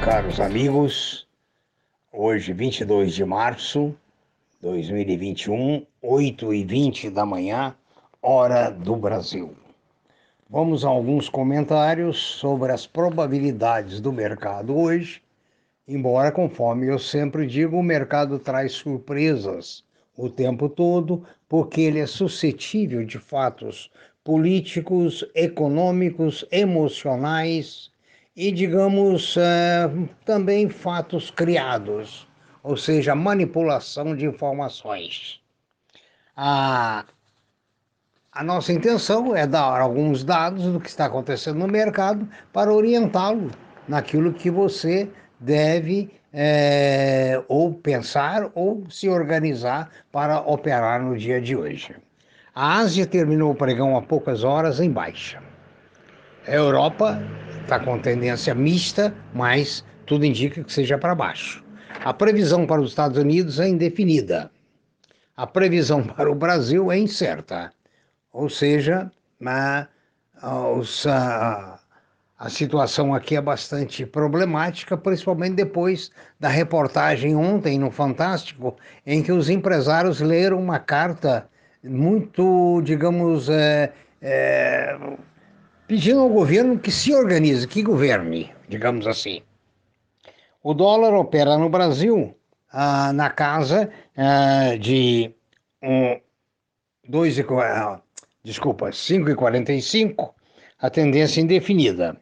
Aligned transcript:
caros 0.00 0.40
amigos. 0.40 1.26
Hoje, 2.10 2.52
22 2.52 3.14
de 3.14 3.24
março 3.24 3.94
de 4.60 4.68
2021, 4.68 5.86
8 6.00 6.54
e 6.54 6.64
20 6.64 7.10
da 7.10 7.26
manhã, 7.26 7.74
hora 8.20 8.70
do 8.70 8.96
Brasil. 8.96 9.54
Vamos 10.48 10.84
a 10.84 10.88
alguns 10.88 11.28
comentários 11.28 12.18
sobre 12.18 12.72
as 12.72 12.86
probabilidades 12.86 14.00
do 14.00 14.12
mercado 14.12 14.76
hoje. 14.76 15.22
Embora, 15.86 16.32
conforme 16.32 16.86
eu 16.86 16.98
sempre 16.98 17.46
digo, 17.46 17.76
o 17.76 17.82
mercado 17.82 18.38
traz 18.38 18.72
surpresas 18.72 19.84
o 20.16 20.30
tempo 20.30 20.68
todo, 20.68 21.24
porque 21.48 21.82
ele 21.82 21.98
é 21.98 22.06
suscetível 22.06 23.04
de 23.04 23.18
fatos 23.18 23.90
políticos, 24.24 25.24
econômicos, 25.34 26.46
emocionais 26.50 27.91
e, 28.36 28.50
digamos, 28.50 29.36
é, 29.36 29.90
também 30.24 30.68
fatos 30.68 31.30
criados, 31.30 32.26
ou 32.62 32.76
seja, 32.76 33.14
manipulação 33.14 34.16
de 34.16 34.24
informações. 34.26 35.40
A, 36.36 37.04
a 38.32 38.42
nossa 38.42 38.72
intenção 38.72 39.36
é 39.36 39.46
dar 39.46 39.80
alguns 39.80 40.24
dados 40.24 40.64
do 40.64 40.80
que 40.80 40.88
está 40.88 41.06
acontecendo 41.06 41.58
no 41.58 41.68
mercado 41.68 42.26
para 42.52 42.72
orientá-lo 42.72 43.50
naquilo 43.86 44.32
que 44.32 44.50
você 44.50 45.10
deve 45.38 46.10
é, 46.32 47.42
ou 47.48 47.74
pensar 47.74 48.50
ou 48.54 48.84
se 48.88 49.08
organizar 49.08 49.90
para 50.10 50.40
operar 50.40 51.02
no 51.02 51.16
dia 51.16 51.40
de 51.40 51.54
hoje. 51.54 51.94
A 52.54 52.78
Ásia 52.78 53.06
terminou 53.06 53.52
o 53.52 53.54
pregão 53.54 53.96
há 53.96 54.02
poucas 54.02 54.44
horas 54.44 54.80
em 54.80 54.90
baixa. 54.90 55.42
A 56.46 56.50
Europa 56.50 57.22
está 57.62 57.78
com 57.78 58.00
tendência 58.00 58.52
mista, 58.52 59.14
mas 59.32 59.84
tudo 60.06 60.24
indica 60.24 60.62
que 60.62 60.72
seja 60.72 60.98
para 60.98 61.14
baixo. 61.14 61.64
A 62.04 62.12
previsão 62.12 62.66
para 62.66 62.80
os 62.80 62.90
Estados 62.90 63.16
Unidos 63.16 63.60
é 63.60 63.68
indefinida. 63.68 64.50
A 65.36 65.46
previsão 65.46 66.02
para 66.04 66.30
o 66.30 66.34
Brasil 66.34 66.90
é 66.90 66.98
incerta. 66.98 67.72
Ou 68.32 68.48
seja, 68.50 69.08
a, 69.46 69.86
a, 70.42 71.78
a 72.38 72.48
situação 72.50 73.14
aqui 73.14 73.36
é 73.36 73.40
bastante 73.40 74.04
problemática, 74.04 74.96
principalmente 74.96 75.54
depois 75.54 76.10
da 76.40 76.48
reportagem 76.48 77.36
ontem 77.36 77.78
no 77.78 77.90
Fantástico, 77.90 78.76
em 79.06 79.22
que 79.22 79.30
os 79.30 79.48
empresários 79.48 80.20
leram 80.20 80.58
uma 80.58 80.80
carta 80.80 81.48
muito, 81.84 82.82
digamos, 82.82 83.48
é, 83.48 83.92
é, 84.20 84.98
pedindo 85.92 86.20
ao 86.20 86.28
governo 86.30 86.78
que 86.78 86.90
se 86.90 87.14
organize, 87.14 87.68
que 87.68 87.82
governe, 87.82 88.50
digamos 88.66 89.06
assim. 89.06 89.42
O 90.62 90.72
dólar 90.72 91.12
opera 91.12 91.58
no 91.58 91.68
Brasil 91.68 92.34
ah, 92.72 93.12
na 93.12 93.28
casa 93.28 93.90
ah, 94.16 94.74
de 94.80 95.34
um, 95.82 96.18
dois 97.06 97.36
e, 97.36 97.44
ah, 97.60 98.00
desculpa, 98.42 98.88
5,45, 98.88 100.32
a 100.78 100.88
tendência 100.88 101.42
indefinida. 101.42 102.16